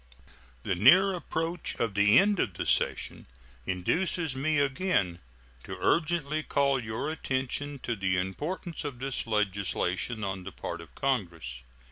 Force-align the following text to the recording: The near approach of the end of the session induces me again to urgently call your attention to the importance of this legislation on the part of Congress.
The 0.63 0.73
near 0.73 1.13
approach 1.13 1.75
of 1.75 1.93
the 1.93 2.17
end 2.17 2.39
of 2.39 2.55
the 2.55 2.65
session 2.65 3.27
induces 3.67 4.35
me 4.35 4.57
again 4.57 5.19
to 5.65 5.77
urgently 5.79 6.41
call 6.41 6.83
your 6.83 7.11
attention 7.11 7.77
to 7.83 7.95
the 7.95 8.17
importance 8.17 8.83
of 8.83 8.97
this 8.97 9.27
legislation 9.27 10.23
on 10.23 10.43
the 10.43 10.51
part 10.51 10.81
of 10.81 10.95
Congress. 10.95 11.61